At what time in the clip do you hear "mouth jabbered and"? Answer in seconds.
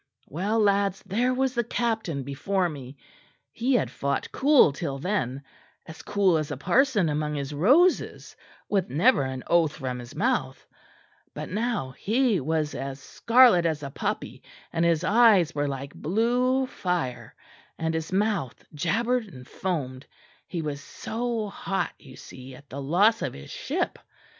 18.11-19.47